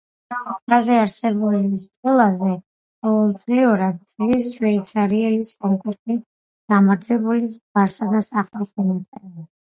ქვაზე 0.67 0.93
არსებულ 0.99 1.55
სტელაზე 1.81 2.47
ყოველწლიურად 3.07 3.99
„წლის 4.13 4.47
შვეიცარიელის“ 4.53 5.51
კონკურსში 5.65 6.15
გამარჯვებულის 6.75 7.59
გვარსა 7.61 8.09
და 8.15 8.23
სახელს 8.29 8.73
მიაწერენ. 8.81 9.45